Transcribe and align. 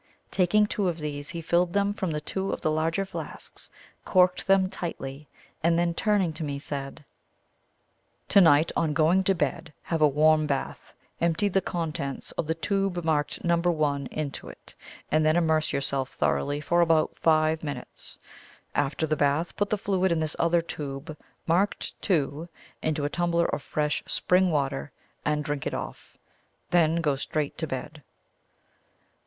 Taking 0.31 0.65
two 0.65 0.87
of 0.87 0.97
these 0.97 1.29
he 1.29 1.41
filled 1.43 1.73
them 1.73 1.93
from 1.93 2.19
two 2.21 2.51
of 2.51 2.61
the 2.61 2.71
larger 2.71 3.05
flasks, 3.05 3.69
corked 4.03 4.47
them 4.47 4.67
tightly, 4.67 5.27
and 5.61 5.77
then 5.77 5.93
turning 5.93 6.33
to 6.33 6.43
me, 6.43 6.57
said: 6.57 7.05
"To 8.29 8.41
night, 8.41 8.71
on 8.75 8.93
going 8.93 9.23
to 9.25 9.35
bed, 9.35 9.71
have 9.83 10.01
a 10.01 10.07
warm 10.07 10.47
bath, 10.47 10.91
empty 11.21 11.49
the 11.49 11.61
contents 11.61 12.31
of 12.31 12.47
the 12.47 12.55
tube 12.55 13.03
marked 13.05 13.43
No. 13.45 13.57
1 13.57 14.07
into 14.07 14.49
it, 14.49 14.73
and 15.11 15.23
then 15.23 15.35
immerse 15.37 15.71
yourself 15.71 16.09
thoroughly 16.09 16.59
for 16.61 16.81
about 16.81 17.19
five 17.19 17.63
minutes. 17.63 18.17
After 18.73 19.05
the 19.05 19.15
bath, 19.15 19.55
put 19.55 19.69
the 19.69 19.77
fluid 19.77 20.11
in 20.11 20.19
this 20.19 20.35
other 20.39 20.63
tube 20.63 21.15
marked 21.45 21.93
2, 22.01 22.49
into 22.81 23.05
a 23.05 23.09
tumbler 23.11 23.45
of 23.53 23.61
fresh 23.61 24.01
spring 24.07 24.49
water, 24.49 24.91
and 25.23 25.43
drink 25.45 25.67
it 25.67 25.75
off. 25.75 26.17
Then 26.71 27.01
go 27.01 27.15
straight 27.15 27.55
to 27.59 27.67
bed." 27.67 28.01